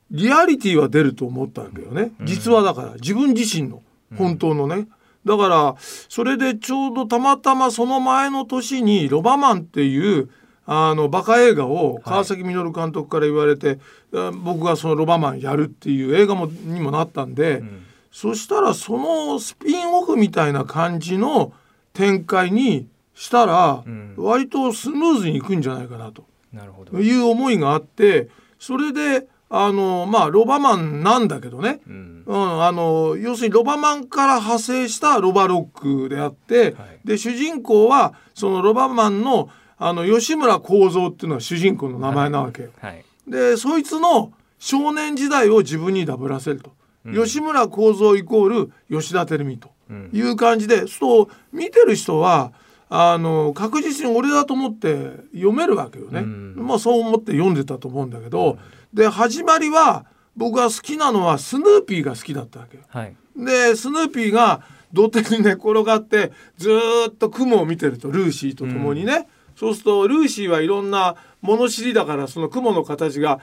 [0.10, 3.82] リアリティは出ると思ったわけよね、実話だから自分自身の
[4.18, 4.88] 本当のね、
[5.26, 10.30] だからそれでちょうどたまたまその前の年に「ロバマン」っていう
[10.66, 13.80] あのバカ映画を川崎稔監督から言われて、
[14.14, 17.64] あ僕がその「ロバマン」やるっていう映画もにもなったんで、
[18.12, 21.54] そしたらそのスピンオフみたいな感じの
[21.94, 24.14] 展開にしたらん。
[24.18, 26.26] 割とスムーズにいくんじゃないかなと。
[26.54, 26.98] なるほど。
[27.00, 32.24] いう思いがあってそれであのまあロバマンなんだけどね、うん。
[32.26, 37.00] うん、あの要するにロバマンから派生したロバロックであって、はい。
[37.04, 39.50] で主人公はそのロバマンの
[39.84, 42.70] あの吉村幸三っていうのは主人公の名前なわけよ。
[42.80, 46.72] はいでそいつの少年時代を自分にダブらせると、
[47.12, 50.10] 吉村幸三イコール吉田照美とうん。
[50.14, 52.52] いう感じで、そう見てる人は
[52.90, 56.56] あの確実に俺だと思って読めるわけよね、うん。
[56.58, 58.60] まあそう思って読んでたと思うんだけど、
[58.94, 62.84] で始まりは僕が好きなのはスヌーピーが好きだったわけよ。
[62.88, 63.16] はい。
[63.36, 64.62] でスヌーピーが
[64.94, 69.28] 土手に寝転がってずーっと雲を見てるとルーシーと共にね、
[69.62, 73.40] そうするとルーシーはいろんな物知りだからその雲の形が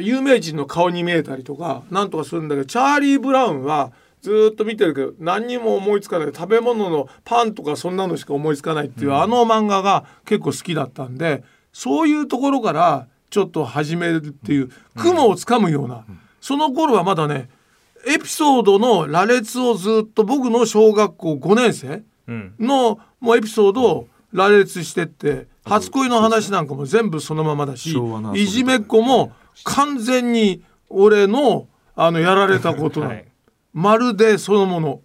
[0.00, 6.28] 有名人の顔に見えたりとかなんとかするんだけどチャーリー・ブラウンはずっと見てるけど何にも思いつかない。
[6.28, 16.04] 食べ物のパンとかそんなのしか思いつかないっていう、あの漫画が結構好きだったんでそういうところからちょっと始めるっていう雲をつかむような、
[16.40, 17.48] その頃はまだね
[18.06, 22.04] エピソードの羅列をずっと僕の小学校5年生
[22.60, 27.98] のもうエピソードを羅列してって初恋の話なんかも全部そのままだし
[28.34, 29.32] いじめっ子も
[29.64, 33.24] 完全に俺のあのやられたことなの、はい。
[33.72, 35.00] まるでそのもの。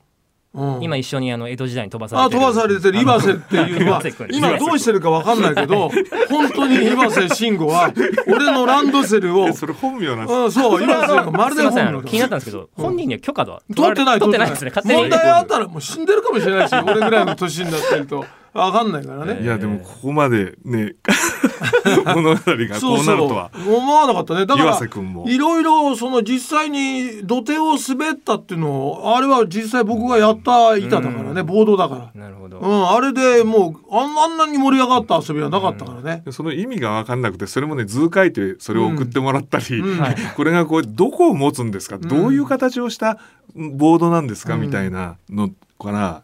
[0.53, 0.83] うん。
[0.83, 2.41] 今一緒にあの江戸時代に飛ばされあてる。
[2.41, 3.01] 飛ばされてる。
[3.01, 5.89] 岩瀬っていうのは 今どうしてるかわかんないけど
[6.29, 7.93] 本当に岩瀬慎吾は
[8.27, 14.49] 俺のランドセルをえそれ本名なんですうん、そう岩瀬がまるすいませんあので本名だ気になったんですけど本人には許可は取ってない取ってない。
[14.49, 14.71] ですね。
[14.83, 19.41] 問題あったらもう死んでるかもしれないし俺ぐらいの年になってると分かんないからね。
[19.41, 20.95] いやでもここまでね
[22.05, 23.49] 物語がこうなるとは。
[23.65, 24.45] 思わなかったね。
[24.45, 25.25] だから岩瀬君も。
[25.29, 32.21] いろいろその実際に土手を滑ったっていうのをあれは実際僕がやった板だからね、ボードだから。
[32.21, 36.23] なるほど、うん、あれでもうあんあんなに盛り上がった遊びはなかったからね。
[36.31, 39.81] その意味が分かんなくてそれもね図書いてそれを送ってもらったり、
[40.35, 43.17] これがこうどこを持つんですか、どういう形をした
[43.55, 46.21] ボードなんですか、うんみたいなのから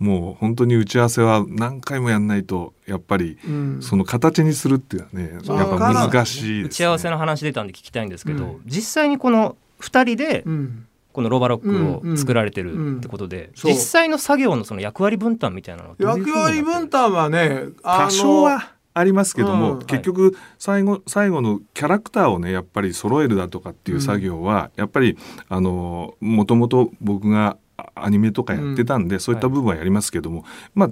[0.00, 3.82] もう本当に打ち合わせは何回もやんないとやっぱりうん。
[3.82, 8.62] その形にするっていうのはね、やっぱ難しいです、ね、打ち合わせの話出たんで聞きたいんですけど、うん。
[8.64, 10.86] 実際にこの2人でうん。
[11.12, 19.86] このロバロックを作られてるってことで、実際の作業のその役割分担みたいなのは役割分担はね多少はありますけども、うん。
[19.86, 30.90] 結局最後最後のキャラクターをねやっぱり揃えるだとかっていう作業は、やっぱりあのもともと僕があアニメとかやってたんで、そういった部分はやりますけども、まあ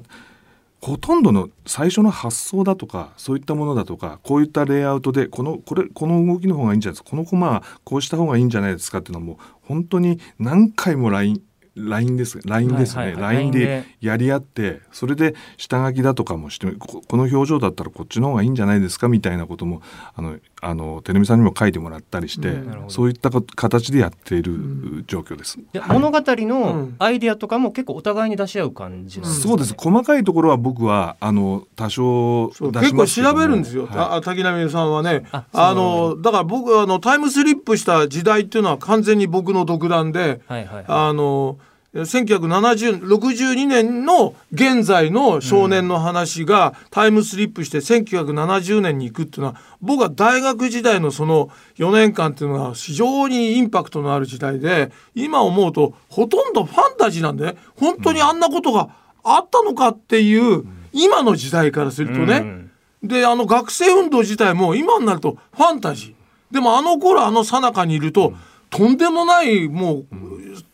[0.80, 7.10] ほとんどの最初の発想だとかそういったものだとかこういったレイアウトでこのこれこの動きの方がいいんじゃないですか。
[7.10, 11.42] このコマはこうした方がいいんじゃないですかっていうのはもう本当に何回も LINE
[11.78, 13.36] LINE です LINE ですね、はいはいはい。
[13.36, 19.82] LINE でやり合ってそれで下書きだとかもしてここの表情だったらこっちの方がいいんじゃないですかみたいなことも
[20.14, 22.90] あのあのテレビさんにも書いてもらったりして、うん。
[22.90, 25.58] そういったか形でやっている状況です。
[25.72, 26.96] で物語うのん。
[26.98, 29.74] アイディアとかも結構お互いに出し合う感じなんですか、ねそうです。
[29.76, 33.38] 細かいところは僕はあの多少結構調しますけども。
[33.38, 35.24] べるんですよ、はあ滝波さんはね。
[35.32, 40.84] ああのだから僕あのタイムスリップした時代っていうのは完全に僕の独断で、はいはいはい。
[40.88, 41.58] あの
[41.94, 58.90] 1962年の現在の少年の話がタイムスリップして1970年に行くっていうのは僕は大学時代のその4年間っていうのは非常にインパクトのある時代で今思うとほとんどファンタジーなんでね本当にあんなことが
[59.24, 62.70] あったのかっていう今の時代からするとね、
[63.02, 63.08] うん。
[63.08, 66.54] であの学生運動自体も今になるとファンタジー。
[66.54, 68.32] でもあの頃あの最中にいると、
[68.70, 70.06] とんでもないもう、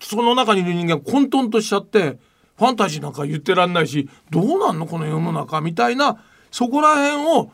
[0.05, 2.19] その中にいる人間混沌としちゃって
[2.57, 7.51] ファンタジーなんか言ってらんないしどうなんのこの世の中みたいなそこら辺を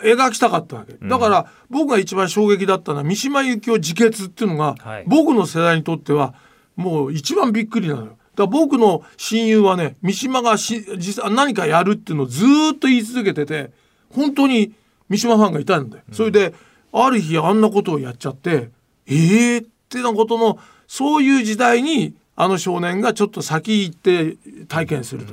[0.00, 6.34] 描きたかったわけだから、僕が一番衝撃だったのは三島由紀夫自決っていうのが、はい僕の世代にとっては
[6.76, 8.18] もう一番びっくりなのよ。
[8.34, 13.70] だ僕の親友はね三島がし実際何かやるっていうのをずーっと言い続けてて
[14.10, 14.72] 本当に
[15.10, 16.04] 三島ファンがいたんだよ。
[16.12, 16.54] それで
[16.92, 18.70] ある日あんなことをやっちゃって
[19.06, 20.58] えーってなことの
[20.92, 24.36] そういう時代にあの少年がちょっと先行って
[24.68, 25.32] 体験すると。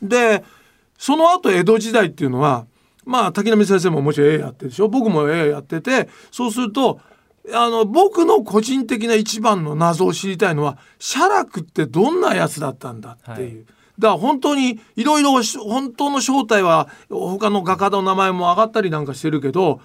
[0.00, 0.42] で
[0.96, 2.64] その後江戸時代っていうのは
[3.04, 4.88] まあ滝波先生ももちろん絵やってるでしょ？
[4.88, 7.00] 僕も絵やっててそうすると
[7.52, 13.56] あの僕の個人的な一番の謎を知りたいのは写楽ってどんなやつだったんだっていう。
[13.56, 13.64] はい
[13.98, 19.80] だから本当にいろいろ本当の正体は他の画家の名前も上がったりなんかしてるけど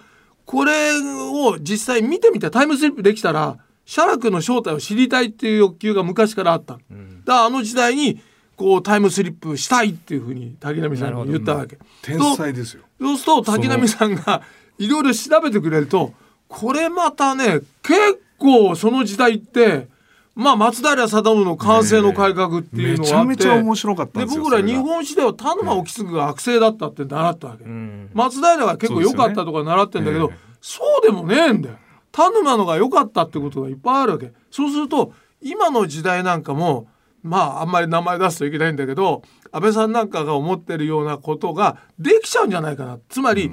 [0.45, 6.73] これを実際見てみてタイムスリップできたら写楽の正体を知りたいっていう欲求が昔からあった。
[6.73, 6.83] だか
[7.25, 8.21] らあの時代に
[8.55, 11.77] こうタイムスリップしたいっていうふうに滝波さんに言ったわけ。
[12.01, 12.83] 天才ですよ。
[12.99, 14.41] そうすると滝波さんが
[14.77, 16.13] いろいろ調べてくれると
[16.47, 19.87] これまたね結構その時代って
[20.35, 31.77] まあ松平定信の完成の改革っていうのがあって、めちゃめちゃ面白かったんですよ僕ら日本史では田沼意次が悪性だったって習ったわけ、ん松平は結構良かったとか習ってんだけどそう,、でもねえんだよ
[32.13, 34.31] 田沼のが良かったってことがいっぱいあるわけ。
[34.51, 36.87] そうすると今の時代なんかも
[37.23, 42.99] まああんまり名前出すといけないんだけど安倍さんなんかが思ってるようなことができちゃうんじゃないかな。
[43.09, 43.51] つまり、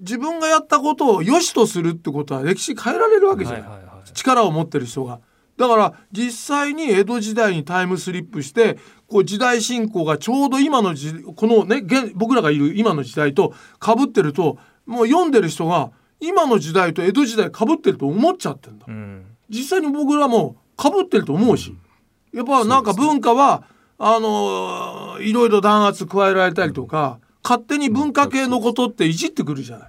[0.00, 4.10] 自分がやったことを良しとするってことは歴史変えられるわけじゃない,、はいはいはい。
[4.12, 5.20] 力を持ってる人が。
[5.56, 18.86] だから実際に江戸時代にタイムスリップしてこう時代進行がちょうど今の時このね現僕らがいる今の時代と被ってるともう読んでる人が今の時代と江戸時代被ってると思っちゃってんだ。
[18.88, 19.26] うん。
[19.50, 21.76] 実際に僕らも被ってると思うし、
[22.32, 23.64] やっぱなんか文化は、
[23.98, 29.88] あのーいろいろ弾圧加えられたりとか、勝手に文化系のことっていじってくるじゃない。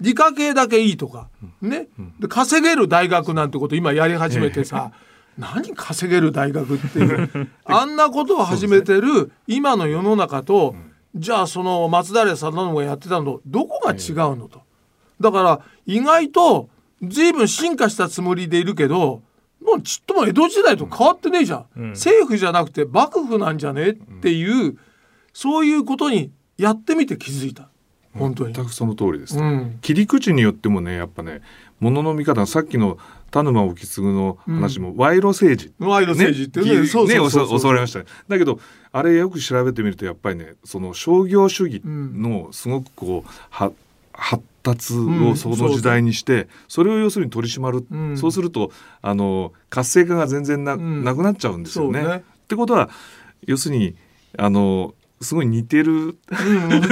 [0.00, 1.28] 理科系だけいいとか、
[1.60, 4.92] ね、で稼げる大学なんてこと今やり始めてさ、
[5.38, 7.50] 何稼げる大学っていう。
[7.64, 10.74] あんなことを始めてる今の世の中と、
[11.14, 14.61] じゃあその松平定信がやってたのとどこが違うのと。
[15.22, 16.68] だから意外と
[17.02, 19.22] 随分進化したつもりでいるけど
[19.64, 24.76] もうちっとも江戸時代と変わってねえじゃん、政府じゃなくて幕府なんじゃねっていう、
[25.32, 27.68] そういうことにやってみて気づいた。
[28.14, 28.54] 本当に。
[28.54, 29.78] 全くその通りです、うん。
[29.80, 31.40] 切り口によってもねやっぱね
[31.80, 32.98] 物の見方さっきの
[33.30, 38.04] 田沼意次の話も賄賂政治、賄賂政治ってねねそうそ襲われましたね。
[38.28, 38.60] だけど
[38.92, 43.72] あれよく調べてみるとやっぱりねその商業主義のすごくこうは
[44.12, 48.16] 発達うんをその時代にして、それを要するに取り締まる、うん。
[48.16, 48.70] そうすると
[49.00, 51.04] あの活性化が全然な,、ん。
[51.04, 52.02] なくなっちゃうんですよね。
[52.02, 52.16] ね。
[52.16, 52.90] ってことは
[53.46, 53.94] 要するに
[54.38, 55.92] あのすごい似てる。
[55.92, 56.88] うん、似て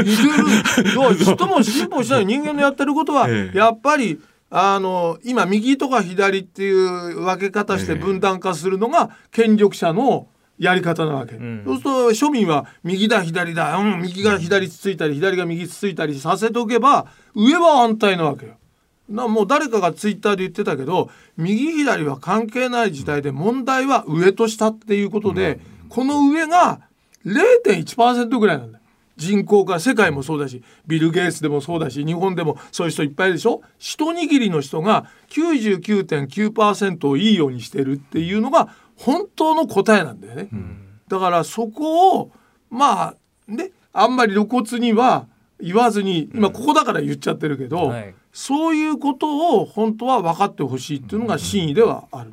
[0.84, 0.94] る。
[0.94, 2.26] どうちっとも進歩しない。
[2.26, 3.58] 人間のやってることは、ええ。
[3.58, 7.98] やっぱりあの今右とか左っていう分け方してええ。
[7.98, 10.28] 分断化するのが権力者の
[10.60, 11.64] やり方なわけ、ん。
[11.64, 18.56] そうすると庶民は右だ左だ、うん、右が左つついたり左が右つついたりさせておけば上は安泰なわけよ。
[19.08, 26.82] なもう誰かがツイッターで言ってたけど右左は関係ない時代で問題は上と下っていうことで、この上が
[27.26, 28.84] 0.1%ぐらいなんだよ。
[29.16, 33.62] 人口が世界もそうだしビル・ゲイツでもそうだし日本でもそういう人いっぱいいるでしょ？
[33.78, 40.48] 一握りの人が99.9%をいいようにしてるっていうのが本当の答えなんだよね。
[41.08, 42.30] だからそこを
[42.70, 43.14] まあ
[43.48, 45.26] ねあんまり露骨には
[45.58, 48.14] 言わずに今ここだから言っちゃってるけど、はい。
[48.32, 52.32] そういうことを本当は分かってほしいっていうのが真意ではある。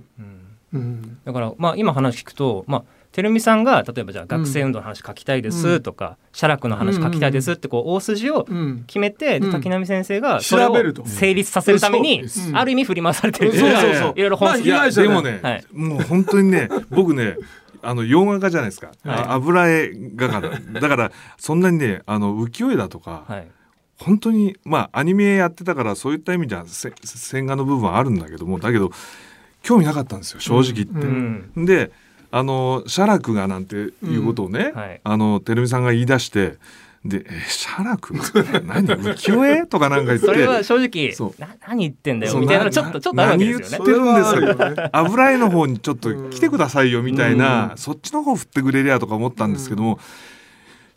[0.74, 1.18] うん。
[1.24, 2.84] だからまあ今話聞くとまあ
[3.18, 8.84] 照美さんが例えばじゃあ学生運動の話書きたいですとか、写楽の話書きたいですってこう大筋をうん。
[8.86, 9.52] 決めて、でうん。
[9.52, 13.50] 滝波先生がそれを成立させるために、ある意味振り回されてる。
[13.50, 14.14] ってそいううそうそう。
[14.16, 14.22] い。
[14.22, 15.66] ろいろ本筋まあでもね、はい。
[15.74, 17.38] もう本当にね僕ね
[17.82, 18.98] あの洋画家じゃないですか、はい。
[19.06, 20.80] あ油絵画家だ。
[20.80, 23.48] だからそんなにねあの浮世絵だとか、はい。
[23.98, 28.92] 本当にまあアニメやってたからそういった意味じゃせ線画の部分はあるんだけどもだけど
[29.64, 31.08] 興味なかったんですよ正直言って。
[31.08, 31.66] うん。
[31.66, 31.92] で
[32.32, 35.02] あの写楽がなんていうことをね、うんはい。
[35.04, 36.58] あの照美さんが言い出して
[37.06, 38.13] で「え写楽
[38.66, 38.86] 何？
[38.86, 40.26] 浮世絵?」とかなんか言って。
[40.26, 42.38] それは正直な何言ってんだよ？
[42.38, 43.92] みたいななちょっとちょっとあるわけですよね。
[43.94, 47.78] 何言ってるんです油絵の方にちょっと来てくださいよみたいな、うん。
[47.78, 50.00] そっちの方振ってくれりゃとか思ったんですけども、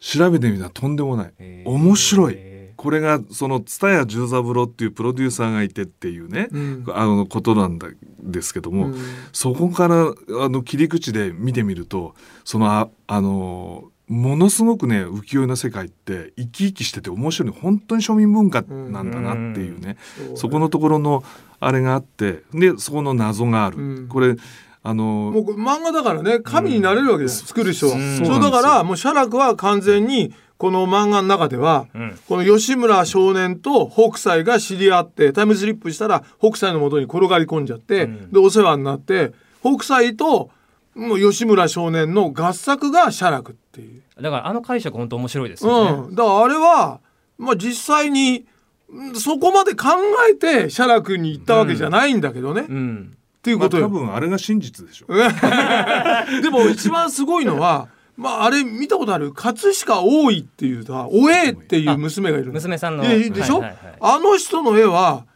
[0.00, 1.32] 調べてみたらとんでもない。
[1.64, 2.34] 面白い。
[2.36, 6.84] へこれがその蔦屋十三郎っていうプロデューサーがいてっていうね、うん。
[6.94, 7.88] あのことなんだ
[8.22, 8.94] ですけども、うん。
[9.34, 19.98] そこからあの切り口で見てみるとそのああのものすごくね浮世絵の世界って生き生きしてて面白い本当に庶民文化なんだなっていうね、
[20.30, 20.36] うん。
[20.38, 21.22] そこのところの
[21.60, 24.08] あれがあってでそこの謎がある、うん。
[24.08, 24.36] これ
[24.82, 28.16] あのもうこれ漫画だからね神になれるわけです、作る人は、うん。
[28.24, 32.18] そうだからもう写楽は完全にこの漫画の中では、うん。
[32.28, 38.30] この吉村少年と北斎が知り合ってタイムスリップしたら北斎のもとに転がり込んじゃって、うん。
[38.30, 40.50] でお世話になって北斎と
[40.94, 47.00] もう吉村少年の合作が写楽っていう、だからあの解釈本当面白いですよね、うん、だからあれは、
[47.38, 48.44] まあ、実際に
[48.90, 49.88] うんそこまで考
[50.30, 53.16] えて写楽に行ったわけじゃないんだけどね、っうん。
[53.42, 53.88] ていうまあ、多ことよ。
[53.88, 55.16] 分あれが真実でしょう。
[56.42, 59.32] でも一番すごいのは、まあ、あれ見たことある？
[59.32, 62.52] 葛飾大井っていうさおえっていう娘がいるの。
[62.52, 63.02] 娘さんの。
[63.02, 63.96] ででしょ、はいはいはい。
[64.00, 65.26] あの人の絵は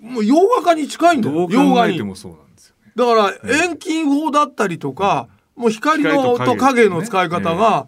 [0.00, 1.48] もう洋画家に近いんだよ。
[1.50, 2.92] 洋画に考えてもそうなんですよね。
[2.96, 3.14] だか
[3.44, 7.86] ら遠近法だったりとか、もう光の光と影の使い方が、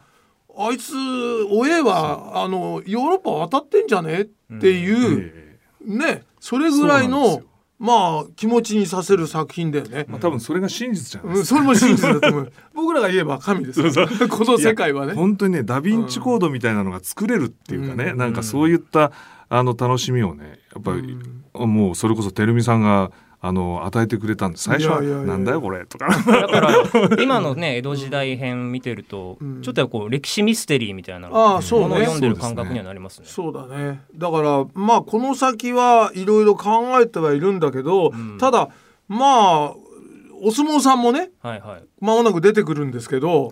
[0.57, 0.95] あいつ
[1.51, 4.21] おえはあのヨーロッパ渡ってんじゃね？
[4.21, 4.25] っ
[4.61, 7.43] ていう、えねそれぐらいの
[7.79, 10.07] まあ気持ちにさせる作品だよねえ。
[10.09, 11.45] まあ、多分それが真実じゃないうん。
[11.45, 12.53] それも真実だと思う。
[12.75, 13.83] 僕らが言えば神です。
[14.29, 15.15] この世界はね。
[15.15, 19.13] 本当にねダヴィンチコードみたいなのが作れるっていうかね、うんなんかそういった
[19.49, 21.19] あの楽しみをねやっぱり、
[21.55, 23.11] もうそれこそてるみさんが
[23.47, 26.09] あの与えてくれたんです最初はなんだよこれとか。
[26.09, 26.73] だから
[27.23, 29.61] 今のね江戸時代編見てると、うん。
[29.61, 31.89] ちょっとやっぱこう歴史ミステリーみたいなああそうね。
[31.89, 33.27] ものを読んでる感覚にはなりますね。
[33.29, 34.01] そうだね。
[34.17, 38.39] だからまあこの先はいろいろ考えてはいるんだけど、ん。
[38.39, 38.71] ただ
[39.09, 39.75] まあ
[40.41, 41.83] お相撲さんもねはいはい。
[42.01, 43.51] 間もなく出てくるんですけど、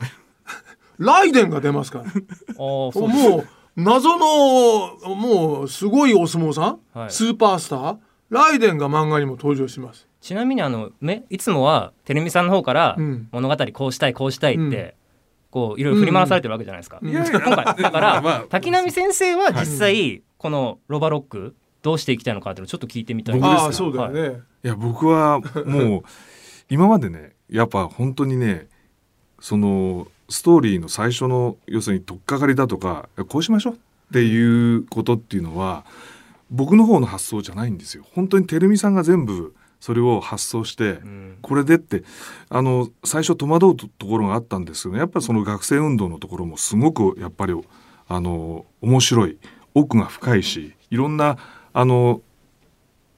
[0.96, 2.04] ライデンが出ますから。
[2.04, 2.12] ああ
[2.56, 3.28] そうです。
[3.28, 7.10] もう謎のもうすごいお相撲さん、はい。
[7.10, 7.96] スーパースター
[8.32, 10.08] ライデンが漫画にも登場します。
[10.22, 14.92] ちなみにあのめいつもはてるみさんの方からうん物語こうしたいこうしたいって、うん
[15.52, 16.98] こういろいろ振り回されてるわけじゃないですか。
[17.02, 24.20] うん今回だから、 まあ滝波先生は実際このロバロックどうしていきたいのかっていうのをちょっと聞いてみたいああそうだよね。
[24.20, 24.30] はい
[24.64, 26.02] いや僕はもう
[26.70, 28.68] 今までねやっぱ本当にね
[29.40, 33.76] そのストーリーの最初の要するに取っかかりだとかこうしましょうっ
[34.12, 35.84] ていうことっていうのは
[36.52, 38.04] 僕の方の発想じゃないんですよ。
[38.12, 42.04] 本当にてるみさんが全部それを発想して、うんこれでって
[42.50, 47.54] あの最初戸惑うとところがあったんですけどやっぱりその学生運動のところもすごくやっぱり
[48.06, 49.38] あの面白い
[49.74, 51.36] 奥が深いしいろんな
[51.72, 52.20] あの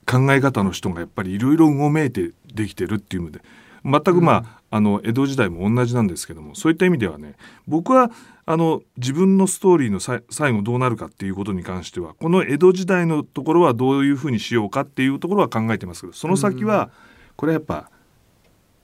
[0.07, 3.41] 考え方の人がやっぱりいろいろうごめいてできてるっていうので
[3.85, 7.35] 全くまあ,、あの江戸時代も同じなんですけどもそういった意味ではね
[7.69, 8.11] 僕は
[8.47, 16.91] あの自分のストーリーの最後どうなるかっていうことに関してはこの江戸時代のところはどういうふうにしようかっていうところは考えてますけどその先は
[17.37, 17.91] これはやっぱ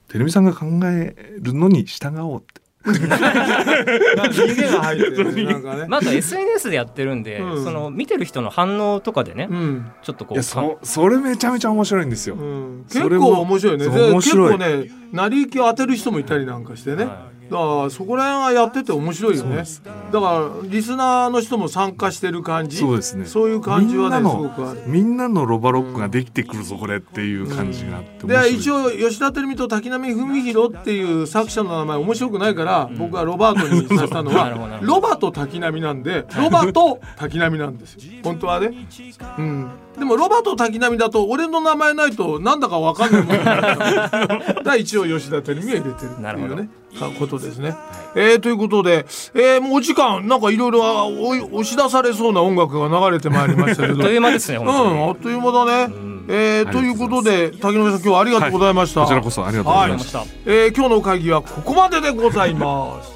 [0.07, 2.60] てるみさんが考えるのに従おうって。
[2.83, 5.43] なんか逃げが入ってるね。
[5.43, 5.85] なんかね。
[5.87, 9.91] まあ、あと SNS でやってるんで、うんその見てる人の反応とかでね、うん。
[10.01, 12.35] ちょっとこいうやそそれめちゃめちゃ面白いんですよ。
[12.35, 19.65] うん、それも結構面白いねそうで面白い結構ね成り行きを当てる人もいたりなんかしてね、はだからそこら辺がやってて面白いよね。
[20.13, 22.77] だからリスナーの人も参加してる感じ。
[22.77, 23.25] そうですね。
[23.25, 24.79] そういう感じはねすごくある。
[24.79, 28.51] のみんなのロバロックができてくるぞこれっていう感じがあって面白い。
[28.51, 38.01] で一応吉田照美と滝波文弘っていう作者の名前面白くないから、僕はロバートにさせたのは ロバと滝波なんでロバと滝波なんですよ。
[38.23, 38.71] 本当はね、
[39.37, 44.75] うん、でもロバと滝波だと俺の名前ないとなんだかわかんないもんだから。
[44.79, 46.53] 一応吉田照美は入れてるってなるほど。
[46.53, 46.80] いうねか
[47.19, 47.75] ことですね、
[48.15, 53.95] えーということで、えーもうお時間なんかいろいろあおい押し出されそうな音楽が流れてまいりましたけど。
[54.03, 55.93] あっという間ですねうん本当に、あっという間だね、
[56.27, 63.11] えーということで滝野さん今日はありがとうございました、こちらこそありがとうございました、ましたえー今日の会議はここまででございます。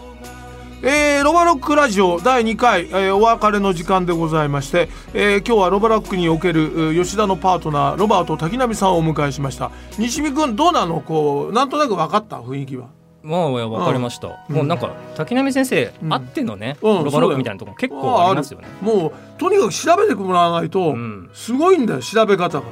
[0.88, 9.72] えーロバロックラジオ第2回、えーお別れの時間でございまして、えー今日はロバロックにおけるう吉田のパートナーロバート滝波さんをお迎えしました。
[9.98, 11.00] 西見君どうなの？
[11.02, 12.38] こうなんとなく分かった？
[12.38, 12.88] 雰囲気は
[13.26, 16.14] もう分かりました、もうなんか滝波先生、うん。
[16.14, 18.68] あってのね、うんロバロックみたいなとこ結構ありますよね。
[18.82, 21.30] もうとにかく調べてもらわないと、うん。
[21.34, 22.66] すごいんだよ調べ方が。
[22.66, 22.72] は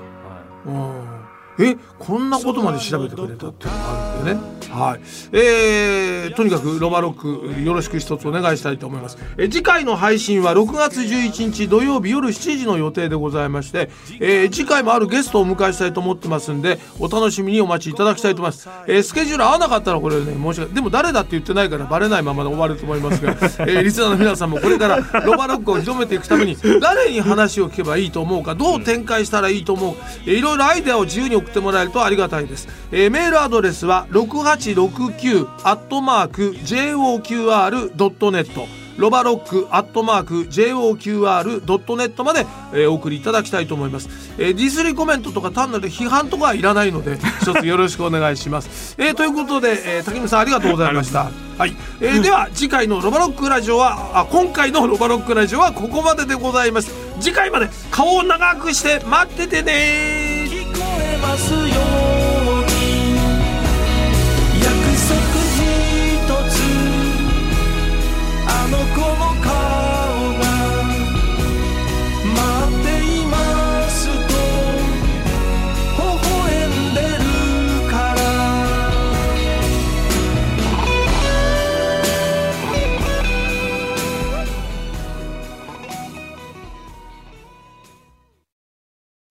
[0.66, 1.03] うん
[1.60, 4.40] えこんなことまで調べてくれたっていうのがあるんでね。
[4.72, 5.02] はい。
[5.32, 9.18] えーとにかくロバロックよろしく一つお願いしたいと思います。
[9.38, 13.90] え次回の配信は6月11日土曜日夜7時の予定でございまして、
[14.20, 23.32] えー次回もあるゲストをお迎えしたいと思ってますんでお楽しみにお待ちいただきたいと思います、えースケジュール合わなかったらこれね申し訳でも誰だって言ってないからバレないままで終わると思いますが、
[23.68, 29.96] えーリスナーの皆さんもこれからロバロックを広めていくために誰に話を聞けばいいと思うかどう展開したらいいと思う、
[30.26, 38.04] えーいろいろアイデアを自由に送ってもらえるとありがたいです、えーメールアドレスは6869アットマーク JOQR.net
[38.96, 51.32] ロバロックアットマーク JOQR.net まで、えーお送りいただきたいと思います、えーディスリコメントとか単なる批判とかはいらないので 一つよろしくお願いします、えーということで、えー、竹見さんありがとうございました。
[51.58, 56.92] はい、えーでは次回のロバロックラジオはあ今回のロバロックラジオはここまででございます。
[57.20, 60.23] 次回まで顔を長くして待っててね
[61.02, 61.93] えますよ